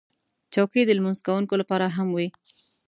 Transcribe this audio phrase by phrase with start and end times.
[0.53, 2.27] چوکۍ د لمونځ کوونکو لپاره هم وي.